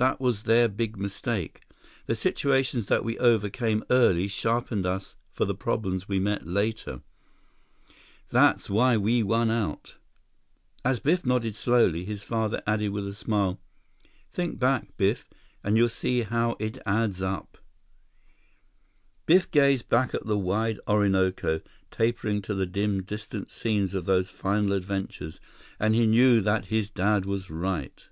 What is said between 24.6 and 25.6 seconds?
adventures,